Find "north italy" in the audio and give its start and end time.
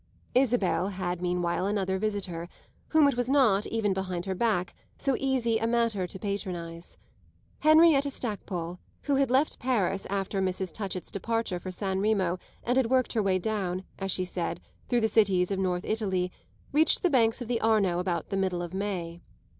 15.59-16.31